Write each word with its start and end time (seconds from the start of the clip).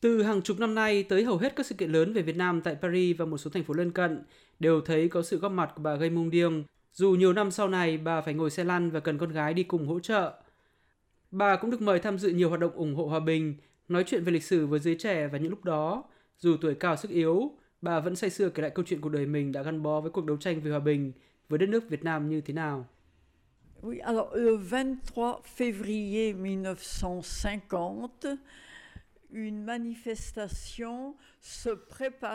Từ 0.00 0.22
hàng 0.22 0.42
chục 0.42 0.58
năm 0.58 0.74
nay 0.74 1.02
tới 1.02 1.24
hầu 1.24 1.36
hết 1.36 1.56
các 1.56 1.66
sự 1.66 1.74
kiện 1.74 1.92
lớn 1.92 2.12
về 2.12 2.22
Việt 2.22 2.36
Nam 2.36 2.60
tại 2.60 2.74
Paris 2.74 3.16
và 3.18 3.24
một 3.24 3.38
số 3.38 3.50
thành 3.50 3.64
phố 3.64 3.74
lân 3.74 3.92
cận 3.92 4.22
đều 4.60 4.80
thấy 4.80 5.08
có 5.08 5.22
sự 5.22 5.38
góp 5.38 5.52
mặt 5.52 5.72
của 5.76 5.82
bà 5.82 5.94
Gây 5.94 6.10
Mông 6.10 6.30
Điêng. 6.30 6.64
Dù 6.92 7.10
nhiều 7.10 7.32
năm 7.32 7.50
sau 7.50 7.68
này 7.68 7.98
bà 7.98 8.20
phải 8.20 8.34
ngồi 8.34 8.50
xe 8.50 8.64
lăn 8.64 8.90
và 8.90 9.00
cần 9.00 9.18
con 9.18 9.32
gái 9.32 9.54
đi 9.54 9.62
cùng 9.62 9.86
hỗ 9.86 10.00
trợ. 10.00 10.32
Bà 11.30 11.56
cũng 11.56 11.70
được 11.70 11.82
mời 11.82 11.98
tham 11.98 12.18
dự 12.18 12.28
nhiều 12.28 12.48
hoạt 12.48 12.60
động 12.60 12.72
ủng 12.72 12.94
hộ 12.94 13.06
hòa 13.06 13.20
bình, 13.20 13.54
nói 13.88 14.04
chuyện 14.06 14.24
về 14.24 14.32
lịch 14.32 14.44
sử 14.44 14.66
với 14.66 14.80
giới 14.80 14.96
trẻ 14.98 15.28
và 15.28 15.38
những 15.38 15.50
lúc 15.50 15.64
đó, 15.64 16.04
dù 16.38 16.56
tuổi 16.60 16.74
cao 16.74 16.96
sức 16.96 17.10
yếu, 17.10 17.52
bà 17.82 18.00
vẫn 18.00 18.16
say 18.16 18.30
sưa 18.30 18.48
kể 18.48 18.62
lại 18.62 18.70
câu 18.70 18.84
chuyện 18.88 19.00
cuộc 19.00 19.08
đời 19.08 19.26
mình 19.26 19.52
đã 19.52 19.62
gắn 19.62 19.82
bó 19.82 20.00
với 20.00 20.10
cuộc 20.10 20.24
đấu 20.24 20.36
tranh 20.36 20.60
vì 20.60 20.70
hòa 20.70 20.80
bình 20.80 21.12
với 21.48 21.58
đất 21.58 21.68
nước 21.68 21.88
Việt 21.88 22.04
Nam 22.04 22.28
như 22.28 22.40
thế 22.40 22.54
nào. 22.54 22.86
Oui, 23.82 23.98
alors 23.98 24.34
le 24.34 24.56
23 24.70 25.40
février 25.58 26.34
1950, 26.34 28.36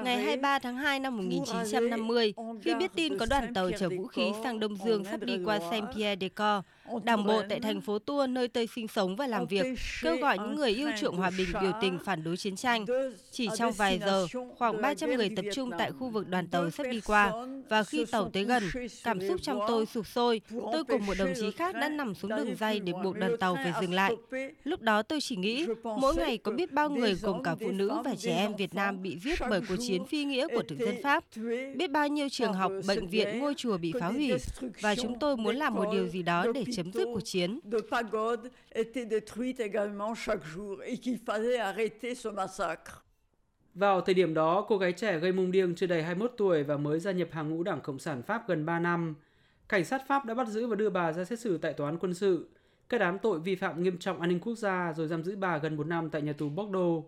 Ngày 0.04 0.18
23 0.18 0.60
tháng 0.60 0.78
2 0.78 1.00
năm 1.00 1.18
1950, 1.18 2.34
khi 2.64 2.76
biết 2.76 2.92
tin 2.96 3.18
có 3.18 3.26
đoàn 3.26 3.54
tàu 3.54 3.72
chở 3.80 3.90
vũ 3.90 4.08
khí 4.08 4.32
sang 4.44 4.60
Đông 4.60 4.76
Dương 4.86 5.06
sắp 5.06 5.20
đi 5.24 5.38
qua 5.46 5.60
Saint-Pierre-des-Corps, 5.60 6.62
Đảng 7.04 7.26
bộ 7.26 7.42
tại 7.50 7.60
thành 7.60 7.82
phố 7.82 8.00
Tours 8.00 8.30
nơi 8.30 8.48
tôi 8.48 8.68
sinh 8.76 8.88
sống 8.88 9.16
và 9.16 9.28
làm 9.28 9.46
việc 9.46 9.66
kêu 10.04 10.18
gọi 10.18 10.38
những 10.38 10.56
người 10.56 10.72
yêu 10.72 10.90
chuộng 11.00 11.18
hòa 11.18 11.32
bình 11.38 11.48
biểu 11.62 11.72
tình 11.82 12.00
phản 12.06 12.24
đối 12.24 12.38
chiến 12.38 12.56
tranh. 12.56 12.86
Chỉ 13.32 13.50
trong 13.58 13.74
vài 13.74 14.00
giờ, 14.06 14.28
khoảng 14.58 14.82
300 14.82 15.10
người 15.16 15.30
tập 15.36 15.46
trung 15.54 15.72
tại 15.78 15.92
khu 15.92 16.10
vực 16.10 16.30
đoàn 16.30 16.48
tàu 16.48 16.70
sắp 16.70 16.88
đi 16.92 17.02
qua 17.02 17.32
và 17.70 17.84
khi 17.84 18.06
tàu 18.06 18.30
tới 18.30 18.44
gần, 18.44 18.64
cảm 19.04 19.28
xúc 19.28 19.42
trong 19.42 19.60
tôi 19.68 19.86
sụp 19.86 20.08
sôi. 20.08 20.42
Tôi 20.72 20.84
cùng 20.84 21.06
một 21.06 21.14
đồng 21.20 21.34
chí 21.36 21.52
khác 21.52 21.76
đã 21.76 21.90
nằm 21.90 22.16
xuống 22.16 22.32
đường 22.36 22.56
dây 22.60 22.80
để 22.80 22.94
buộc 23.04 23.18
đoàn 23.18 23.38
tàu 23.40 23.56
phải 23.56 23.74
dừng 23.82 23.94
lại. 23.94 24.16
Lúc 24.64 24.82
đó 24.82 25.02
tôi 25.02 25.22
chỉ 25.22 25.36
nghĩ, 25.36 25.68
mỗi 25.84 26.16
ngày 26.16 26.38
có 26.38 26.52
biết 26.52 26.72
bao 26.72 26.85
người 26.90 27.16
gồm 27.16 27.44
cả 27.44 27.56
phụ 27.56 27.72
nữ 27.72 28.02
và 28.06 28.16
trẻ 28.16 28.38
em 28.38 28.56
Việt 28.56 28.74
Nam 28.74 29.02
bị 29.02 29.20
giết 29.20 29.40
bởi 29.50 29.62
cuộc 29.70 29.76
chiến 29.88 30.06
phi 30.06 30.26
nghĩa 30.26 30.48
của 30.48 30.64
thực 30.68 30.80
dân 30.80 30.96
Pháp. 31.04 31.24
Biết 31.76 31.92
bao 31.92 32.08
nhiêu 32.08 32.30
trường 32.30 32.54
học, 32.54 32.72
bệnh 32.88 33.08
viện, 33.08 33.40
ngôi 33.40 33.54
chùa 33.58 33.78
bị 33.78 33.94
phá 34.00 34.08
hủy 34.08 34.32
và 34.82 34.96
chúng 34.96 35.20
tôi 35.20 35.38
muốn 35.38 35.56
làm 35.56 35.74
một 35.76 35.86
điều 35.92 36.08
gì 36.08 36.24
đó 36.24 36.46
để 36.54 36.64
chấm 36.76 36.92
dứt 36.92 37.06
cuộc 37.06 37.22
chiến. 37.24 37.60
Vào 43.74 44.02
thời 44.02 44.16
điểm 44.16 44.34
đó, 44.34 44.66
cô 44.68 44.78
gái 44.78 44.92
trẻ 44.92 45.20
gây 45.20 45.32
mông 45.32 45.52
điêng 45.52 45.76
chưa 45.76 45.88
đầy 45.88 46.04
21 46.04 46.34
tuổi 46.38 46.64
và 46.64 46.78
mới 46.78 47.00
gia 47.00 47.12
nhập 47.12 47.28
hàng 47.32 47.50
ngũ 47.50 47.64
Đảng 47.64 47.82
Cộng 47.82 48.00
sản 48.00 48.22
Pháp 48.24 48.48
gần 48.48 48.66
3 48.66 48.80
năm. 48.80 49.16
Cảnh 49.70 49.86
sát 49.86 50.08
Pháp 50.08 50.26
đã 50.26 50.34
bắt 50.34 50.48
giữ 50.48 50.68
và 50.68 50.76
đưa 50.76 50.90
bà 50.90 51.12
ra 51.12 51.26
xét 51.26 51.40
xử 51.40 51.58
tại 51.58 51.74
tòa 51.74 51.90
án 51.90 51.98
quân 51.98 52.14
sự, 52.14 52.50
kết 52.90 53.02
án 53.02 53.20
tội 53.20 53.40
vi 53.40 53.56
phạm 53.56 53.84
nghiêm 53.84 53.98
trọng 53.98 54.22
an 54.22 54.30
ninh 54.30 54.40
quốc 54.40 54.56
gia 54.56 54.94
rồi 54.94 55.08
giam 55.08 55.24
giữ 55.24 55.36
bà 55.36 55.58
gần 55.58 55.76
một 55.76 55.88
năm 55.88 56.10
tại 56.10 56.22
nhà 56.22 56.34
tù 56.34 56.50
Bordeaux. 56.50 57.06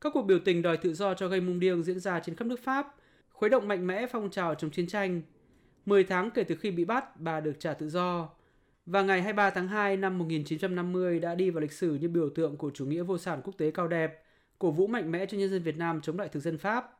Các 0.00 0.12
cuộc 0.14 0.22
biểu 0.22 0.38
tình 0.44 0.62
đòi 0.62 0.76
tự 0.76 0.94
do 0.94 1.14
cho 1.14 1.28
gây 1.28 1.40
mông 1.40 1.60
điêng 1.60 1.82
diễn 1.82 2.00
ra 2.00 2.20
trên 2.20 2.36
khắp 2.36 2.44
nước 2.46 2.60
Pháp, 2.62 2.94
khuấy 3.30 3.48
động 3.48 3.68
mạnh 3.68 3.86
mẽ 3.86 4.06
phong 4.06 4.30
trào 4.30 4.54
chống 4.54 4.70
chiến 4.70 4.86
tranh. 4.86 5.22
10 5.86 6.04
tháng 6.04 6.30
kể 6.30 6.44
từ 6.44 6.54
khi 6.54 6.70
bị 6.70 6.84
bắt, 6.84 7.20
bà 7.20 7.40
được 7.40 7.60
trả 7.60 7.74
tự 7.74 7.88
do. 7.88 8.28
Và 8.86 9.02
ngày 9.02 9.22
23 9.22 9.50
tháng 9.50 9.68
2 9.68 9.96
năm 9.96 10.18
1950 10.18 11.20
đã 11.20 11.34
đi 11.34 11.50
vào 11.50 11.60
lịch 11.60 11.72
sử 11.72 11.94
như 11.94 12.08
biểu 12.08 12.30
tượng 12.30 12.56
của 12.56 12.70
chủ 12.74 12.86
nghĩa 12.86 13.02
vô 13.02 13.18
sản 13.18 13.40
quốc 13.44 13.54
tế 13.58 13.70
cao 13.70 13.88
đẹp, 13.88 14.22
cổ 14.58 14.70
vũ 14.70 14.86
mạnh 14.86 15.12
mẽ 15.12 15.26
cho 15.26 15.38
nhân 15.38 15.50
dân 15.50 15.62
Việt 15.62 15.76
Nam 15.76 16.00
chống 16.00 16.18
lại 16.18 16.28
thực 16.28 16.40
dân 16.40 16.58
Pháp. 16.58 16.98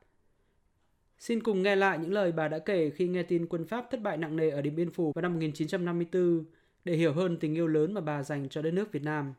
Xin 1.19 1.43
cùng 1.43 1.63
nghe 1.63 1.77
lại 1.77 1.99
những 1.99 2.13
lời 2.13 2.33
bà 2.33 2.49
đã 2.49 2.59
kể 2.59 2.91
khi 2.91 3.09
nghe 3.09 3.23
tin 3.23 3.47
quân 3.47 3.65
Pháp 3.65 3.91
thất 3.91 4.03
bại 4.03 4.17
nặng 4.17 4.37
nề 4.37 4.51
ở 4.51 4.63
Điện 4.63 4.77
Biên 4.77 4.91
Phủ 4.91 5.13
vào 5.15 5.23
năm 5.23 5.33
1954 5.33 6.45
để 6.87 6.97
hiểu 6.97 7.13
hơn 7.13 7.37
tình 7.41 7.55
yêu 7.55 7.67
lớn 7.67 7.95
mà 7.95 8.01
bà 8.01 8.23
dành 8.23 8.49
cho 8.49 8.63
đất 8.63 8.71
nước 8.71 8.93
Việt 8.93 9.03
Nam. 9.03 9.35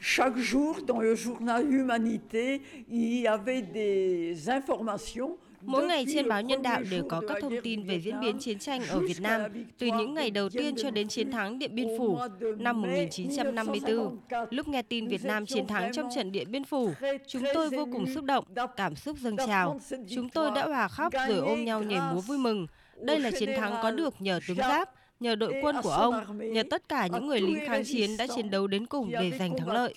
Chaque 0.00 0.42
jour, 0.42 0.86
dans 0.86 1.00
le 1.00 1.14
journal 1.14 1.64
Humanité, 1.64 2.58
il 2.90 3.20
y 3.20 3.26
avait 3.26 3.64
des 3.74 4.48
informations 4.48 5.36
Mỗi 5.64 5.86
ngày 5.86 6.06
trên 6.14 6.28
báo 6.28 6.42
Nhân 6.42 6.62
đạo 6.62 6.82
đều 6.90 7.04
có 7.08 7.22
các 7.28 7.38
thông 7.40 7.54
tin 7.62 7.82
về 7.82 8.00
diễn 8.00 8.20
biến 8.20 8.38
chiến 8.38 8.58
tranh 8.58 8.82
ở 8.88 8.98
Việt 8.98 9.20
Nam, 9.20 9.42
từ 9.78 9.86
những 9.86 10.14
ngày 10.14 10.30
đầu 10.30 10.48
tiên 10.48 10.74
cho 10.76 10.90
đến 10.90 11.08
chiến 11.08 11.30
thắng 11.30 11.58
Điện 11.58 11.74
Biên 11.74 11.88
Phủ 11.98 12.18
năm 12.58 12.82
1954. 12.82 14.18
Lúc 14.50 14.68
nghe 14.68 14.82
tin 14.82 15.08
Việt 15.08 15.24
Nam 15.24 15.46
chiến 15.46 15.66
thắng 15.66 15.92
trong 15.92 16.08
trận 16.14 16.32
Điện 16.32 16.50
Biên 16.50 16.64
Phủ, 16.64 16.90
chúng 17.26 17.42
tôi 17.54 17.70
vô 17.70 17.88
cùng 17.92 18.06
xúc 18.14 18.24
động, 18.24 18.44
cảm 18.76 18.94
xúc 18.94 19.16
dâng 19.18 19.36
trào. 19.36 19.80
Chúng 20.14 20.28
tôi 20.28 20.50
đã 20.50 20.66
hòa 20.66 20.88
khóc 20.88 21.12
rồi 21.28 21.38
ôm 21.38 21.64
nhau 21.64 21.82
nhảy 21.82 22.00
múa 22.12 22.20
vui 22.20 22.38
mừng. 22.38 22.66
Đây 22.96 23.20
là 23.20 23.30
chiến 23.30 23.50
thắng 23.56 23.74
có 23.82 23.90
được 23.90 24.14
nhờ 24.18 24.40
tướng 24.48 24.56
Giáp, 24.56 24.90
nhờ 25.22 25.34
đội 25.34 25.54
quân 25.62 25.76
của 25.82 25.90
ông, 25.90 26.38
nhờ 26.52 26.62
tất 26.70 26.88
cả 26.88 27.06
những 27.06 27.26
người 27.26 27.40
lính 27.40 27.66
kháng 27.66 27.82
chiến 27.84 28.16
đã 28.16 28.26
chiến 28.36 28.50
đấu 28.50 28.66
đến 28.66 28.86
cùng 28.86 29.10
để 29.10 29.32
giành 29.38 29.56
thắng 29.58 29.68
lợi. 29.68 29.94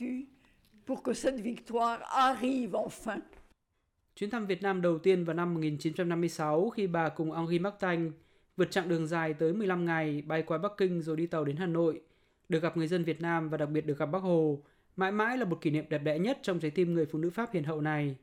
Chuyến 4.16 4.30
thăm 4.30 4.46
Việt 4.46 4.62
Nam 4.62 4.82
đầu 4.82 4.98
tiên 4.98 5.24
vào 5.26 5.34
năm 5.34 5.54
1956 5.54 6.70
khi 6.70 6.88
bà 6.88 7.10
cùng 7.10 7.32
Henri 7.32 7.60
Martin 7.60 8.12
vượt 8.58 8.72
chặng 8.72 8.90
đường 8.90 9.08
dài 9.08 9.34
tới 9.34 9.54
15 9.54 9.86
ngày 9.86 10.22
bay 10.22 10.44
qua 10.44 10.58
Bắc 10.58 10.72
Kinh 10.78 11.02
rồi 11.02 11.18
đi 11.18 11.28
tàu 11.28 11.44
đến 11.46 11.56
Hà 11.56 11.66
Nội, 11.66 12.02
được 12.50 12.60
gặp 12.64 12.78
người 12.78 12.88
dân 12.88 13.04
Việt 13.04 13.22
Nam 13.22 13.50
và 13.50 13.58
đặc 13.58 13.70
biệt 13.70 13.86
được 13.86 13.98
gặp 13.98 14.06
Bác 14.06 14.20
Hồ, 14.20 14.60
mãi 14.96 15.12
mãi 15.12 15.38
là 15.38 15.46
một 15.46 15.62
kỷ 15.62 15.70
niệm 15.70 15.86
đẹp 15.90 15.98
đẽ 15.98 16.20
nhất 16.20 16.40
trong 16.42 16.60
trái 16.60 16.72
tim 16.72 16.94
người 16.94 17.06
phụ 17.06 17.20
nữ 17.20 17.30
Pháp 17.30 17.54
hiền 17.54 17.64
hậu 17.64 17.82
này. 17.82 18.16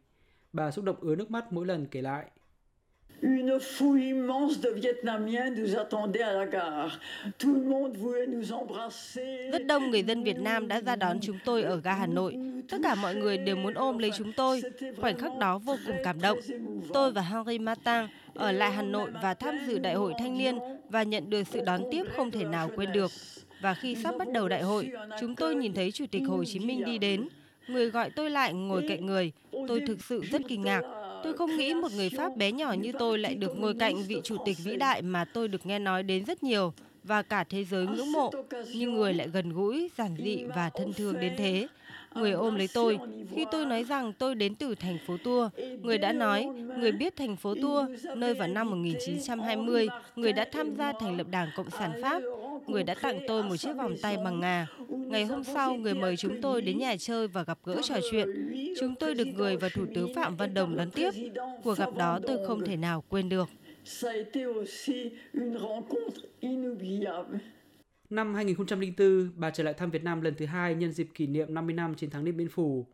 Bà 0.53 0.71
xúc 0.71 0.85
động 0.85 0.97
ứa 1.01 1.17
nước 1.17 1.31
mắt 1.31 1.53
mỗi 1.53 1.67
lần 1.67 1.87
kể 1.87 2.03
lại. 2.03 2.27
Une 3.23 3.59
foule 3.61 4.03
immense 4.03 4.61
de 4.61 4.71
Vietnamiens 4.71 5.51
nous 5.51 5.77
attendait 5.77 6.23
à 6.23 6.33
la 6.33 6.47
gare. 6.47 6.99
Tout 7.39 7.55
le 7.55 7.63
monde 7.63 7.97
voulait 7.97 8.27
nous 8.27 8.53
embrasser. 8.53 9.51
Rất 9.53 9.67
đông 9.67 9.91
người 9.91 10.03
dân 10.03 10.25
Việt 10.25 10.39
Nam 10.39 10.69
đã 10.69 10.81
ra 10.81 10.97
đón 10.97 11.19
chúng 11.23 11.39
tôi 11.45 11.63
ở 11.63 11.77
ga 11.77 11.93
Hà 11.93 12.07
Nội. 12.07 12.37
Tất 12.71 12.79
cả 12.83 12.95
mọi 12.95 13.15
người 13.15 13.39
đều 13.39 13.57
muốn 13.57 13.75
ôm 13.75 13.99
lấy 13.99 14.11
chúng 14.19 14.33
tôi. 14.33 14.63
Khoảnh 15.01 15.19
khắc 15.19 15.39
đó 15.39 15.59
vô 15.59 15.77
cùng 15.87 15.97
cảm 16.05 16.21
động. 16.21 16.39
Tôi 16.93 17.13
và 17.13 17.23
Henri 17.23 17.59
Martin 17.59 18.07
ở 18.35 18.53
lại 18.53 18.71
Hà 18.71 18.83
Nội 18.83 19.11
và 19.23 19.35
tham 19.35 19.59
dự 19.67 19.79
đại 19.79 19.95
hội 19.95 20.13
thanh 20.19 20.39
niên 20.39 20.59
và 20.89 21.03
nhận 21.03 21.31
được 21.31 21.43
sự 21.51 21.61
đón 21.67 21.83
tiếp 21.91 22.03
không 22.17 22.31
thể 22.31 22.45
nào 22.45 22.71
quên 22.77 22.93
được. 22.93 23.11
Và 23.61 23.75
khi 23.75 23.95
sắp 23.95 24.15
bắt 24.19 24.29
đầu 24.33 24.49
đại 24.49 24.63
hội, 24.63 24.91
chúng 25.21 25.35
tôi 25.35 25.55
nhìn 25.55 25.75
thấy 25.75 25.93
Chủ 25.93 26.05
tịch 26.11 26.23
Hồ 26.29 26.45
Chí 26.45 26.59
Minh 26.59 26.85
đi 26.85 26.99
đến. 26.99 27.29
Người 27.69 27.91
gọi 27.91 28.11
tôi 28.11 28.31
lại 28.31 28.53
ngồi 28.53 28.85
cạnh 28.89 29.07
người. 29.07 29.33
Tôi 29.69 29.81
thực 29.87 30.05
sự 30.05 30.21
rất 30.21 30.43
kinh 30.49 30.63
ngạc 30.63 30.83
Tôi 31.23 31.33
không 31.33 31.57
nghĩ 31.57 31.75
một 31.75 31.93
người 31.97 32.11
Pháp 32.11 32.37
bé 32.37 32.53
nhỏ 32.53 32.73
như 32.73 32.93
tôi 32.99 33.19
lại 33.19 33.35
được 33.35 33.59
ngồi 33.59 33.75
cạnh 33.79 34.03
vị 34.03 34.21
chủ 34.25 34.37
tịch 34.45 34.57
vĩ 34.65 34.77
đại 34.77 35.03
mà 35.03 35.25
tôi 35.25 35.49
được 35.49 35.67
nghe 35.67 35.79
nói 35.79 36.03
đến 36.03 36.25
rất 36.25 36.43
nhiều 36.43 36.73
và 37.05 37.23
cả 37.23 37.45
thế 37.45 37.65
giới 37.65 37.87
ngưỡng 37.87 38.13
mộ, 38.13 38.31
nhưng 38.75 38.95
người 38.95 39.15
lại 39.15 39.29
gần 39.29 39.53
gũi, 39.53 39.91
giản 39.99 40.17
dị 40.25 40.45
và 40.45 40.71
thân 40.75 40.93
thương 40.93 41.21
đến 41.21 41.33
thế. 41.37 41.67
Người 42.15 42.33
ôm 42.33 42.55
lấy 42.55 42.69
tôi. 42.75 42.99
Khi 43.35 43.45
tôi 43.53 43.67
nói 43.67 43.85
rằng 43.85 44.13
tôi 44.13 44.35
đến 44.35 44.55
từ 44.55 44.75
thành 44.75 44.99
phố 45.07 45.17
Tours, 45.25 45.55
người 45.83 45.99
đã 45.99 46.13
nói, 46.13 46.45
người 46.79 46.93
biết 46.93 47.17
thành 47.17 47.37
phố 47.37 47.55
Tours, 47.55 48.07
nơi 48.17 48.35
vào 48.35 48.49
năm 48.49 48.71
1920, 48.71 49.89
người 50.17 50.33
đã 50.33 50.47
tham 50.53 50.77
gia 50.77 50.93
thành 51.01 51.17
lập 51.17 51.27
Đảng 51.31 51.49
Cộng 51.57 51.71
sản 51.71 51.93
Pháp. 52.03 52.23
Người 52.67 52.83
đã 52.83 52.95
tặng 53.03 53.21
tôi 53.29 53.43
một 53.43 53.57
chiếc 53.57 53.77
vòng 53.77 53.95
tay 54.03 54.17
bằng 54.25 54.41
ngà. 54.41 54.67
Ngày 54.89 55.25
hôm 55.25 55.45
sau, 55.45 55.75
người 55.75 55.95
mời 55.95 56.17
chúng 56.17 56.41
tôi 56.43 56.63
đến 56.63 56.79
nhà 56.79 56.97
chơi 56.97 57.29
và 57.29 57.43
gặp 57.43 57.59
gỡ 57.65 57.81
trò 57.83 57.95
chuyện. 58.11 58.29
Chúng 58.81 58.95
tôi 59.01 59.15
được 59.15 59.25
người 59.25 59.57
và 59.57 59.69
Thủ 59.75 59.87
tướng 59.95 60.15
Phạm 60.15 60.37
Văn 60.37 60.55
Đồng 60.55 60.77
đón 60.77 60.91
tiếp. 60.91 61.11
Cuộc 61.65 61.79
gặp 61.79 61.91
đó 61.97 62.19
tôi 62.27 62.47
không 62.47 62.61
thể 62.65 62.77
nào 62.77 63.05
quên 63.09 63.29
được. 63.29 63.49
Năm 68.11 68.35
2004, 68.35 69.31
bà 69.37 69.51
trở 69.51 69.65
lại 69.65 69.75
thăm 69.75 69.91
Việt 69.91 70.05
Nam 70.05 70.21
lần 70.21 70.35
thứ 70.35 70.47
hai 70.47 70.75
nhân 70.75 70.93
dịp 70.93 71.09
kỷ 71.15 71.27
niệm 71.27 71.55
50 71.55 71.75
năm 71.75 71.95
chiến 71.95 72.11
thắng 72.11 72.25
Điện 72.25 72.37
Biên 72.37 72.49
Phủ. 72.49 72.87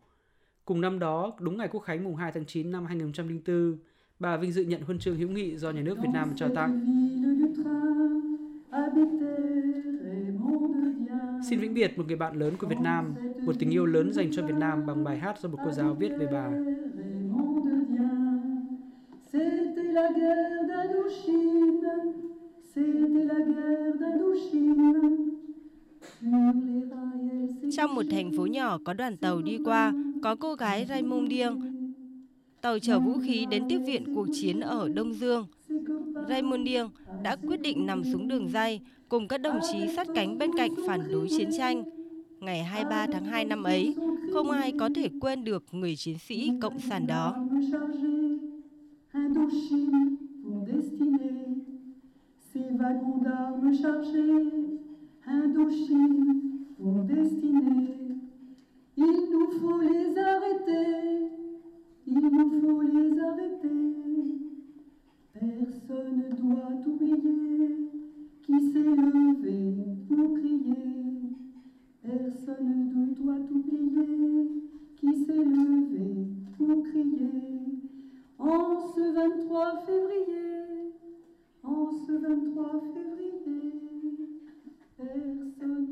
Cùng 0.65 0.81
năm 0.81 0.99
đó, 0.99 1.33
đúng 1.39 1.57
ngày 1.57 1.67
Quốc 1.71 1.79
khánh 1.79 2.03
mùng 2.03 2.15
2 2.15 2.31
tháng 2.31 2.45
9 2.45 2.71
năm 2.71 2.85
2004, 2.85 3.77
bà 4.19 4.37
vinh 4.37 4.51
dự 4.51 4.63
nhận 4.63 4.81
huân 4.81 4.99
chương 4.99 5.17
hữu 5.17 5.29
nghị 5.29 5.57
do 5.57 5.71
nhà 5.71 5.81
nước 5.81 5.97
Việt 6.01 6.09
Nam 6.13 6.33
trao 6.35 6.49
tặng. 6.55 6.79
Xin 11.43 11.59
vĩnh 11.59 11.73
biệt 11.73 11.97
một 11.97 12.07
người 12.07 12.15
bạn 12.15 12.37
lớn 12.37 12.53
của 12.59 12.67
Việt 12.67 12.79
Nam, 12.83 13.15
một 13.45 13.53
tình 13.59 13.69
yêu 13.69 13.85
lớn 13.85 14.13
dành 14.13 14.31
cho 14.31 14.45
Việt 14.45 14.55
Nam 14.57 14.85
bằng 14.85 15.03
bài 15.03 15.17
hát 15.17 15.39
do 15.41 15.49
một 15.49 15.57
cô 15.65 15.71
giáo 15.71 15.93
viết 15.93 16.11
về 16.19 16.27
bà. 16.31 16.49
C'était 19.31 19.93
la 19.93 20.11
guerre 20.11 20.67
d'Indochine, 20.67 21.81
c'était 22.75 23.25
la 23.25 23.39
guerre 23.39 23.91
d'Indochine. 23.99 25.09
Trong 27.71 27.95
một 27.95 28.05
thành 28.11 28.31
phố 28.37 28.45
nhỏ 28.45 28.79
có 28.83 28.93
đoàn 28.93 29.17
tàu 29.17 29.41
đi 29.41 29.59
qua, 29.65 29.93
có 30.23 30.35
cô 30.35 30.55
gái 30.55 30.85
Raymond 30.89 31.31
Dieng. 31.31 31.59
Tàu 32.61 32.79
chở 32.79 32.99
vũ 32.99 33.13
khí 33.23 33.45
đến 33.51 33.63
tiếp 33.69 33.79
viện 33.79 34.15
cuộc 34.15 34.27
chiến 34.33 34.59
ở 34.59 34.89
Đông 34.89 35.13
Dương. 35.13 35.45
Raymond 36.29 36.67
Dieng 36.67 36.89
đã 37.23 37.35
quyết 37.35 37.61
định 37.61 37.85
nằm 37.85 38.03
xuống 38.03 38.27
đường 38.27 38.49
dây 38.49 38.79
cùng 39.09 39.27
các 39.27 39.41
đồng 39.41 39.59
chí 39.71 39.77
sát 39.95 40.07
cánh 40.15 40.37
bên 40.37 40.51
cạnh 40.57 40.71
phản 40.87 41.11
đối 41.11 41.27
chiến 41.29 41.49
tranh. 41.57 41.83
Ngày 42.39 42.63
23 42.63 43.07
tháng 43.11 43.25
2 43.25 43.45
năm 43.45 43.63
ấy, 43.63 43.95
không 44.33 44.51
ai 44.51 44.73
có 44.79 44.89
thể 44.95 45.09
quên 45.21 45.43
được 45.43 45.63
người 45.71 45.95
chiến 45.95 46.17
sĩ 46.17 46.51
cộng 46.61 46.79
sản 46.79 47.07
đó. 47.07 47.35
Il 59.01 59.05
nous 59.31 59.51
faut 59.61 59.77
les 59.77 60.17
arrêter, 60.17 61.21
il 62.05 62.19
nous 62.19 62.49
faut 62.61 62.81
les 62.81 63.19
arrêter. 63.19 63.49
Personne 65.33 66.17
ne 66.17 66.35
doit 66.35 66.71
oublier 66.87 67.89
qui 68.41 68.59
s'est 68.71 68.79
levé 68.79 69.85
pour 70.07 70.33
crier. 70.33 70.75
Personne 72.01 72.89
ne 72.95 73.13
doit 73.13 73.35
oublier 73.51 74.47
qui 74.95 75.13
s'est 75.25 75.33
levé 75.33 76.27
pour 76.57 76.83
crier. 76.83 77.29
En 78.39 78.79
ce 78.95 79.13
23 79.13 79.85
février, 79.85 80.93
en 81.63 81.91
ce 81.91 82.11
23 82.11 82.81
février, 82.93 83.73
personne 84.97 85.88